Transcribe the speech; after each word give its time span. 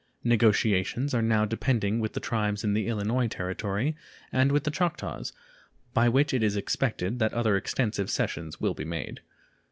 Negotiations 0.23 1.13
are 1.13 1.21
now 1.21 1.45
depending 1.45 1.99
with 1.99 2.13
the 2.13 2.19
tribes 2.19 2.63
in 2.63 2.73
the 2.73 2.87
Illinois 2.87 3.27
Territory 3.27 3.95
and 4.31 4.51
with 4.51 4.63
the 4.63 4.71
Choctaws, 4.71 5.31
by 5.93 6.09
which 6.09 6.33
it 6.33 6.41
is 6.41 6.55
expected 6.57 7.19
that 7.19 7.35
other 7.35 7.55
extensive 7.55 8.09
cessions 8.09 8.59
will 8.59 8.73
be 8.73 8.83
made. 8.83 9.19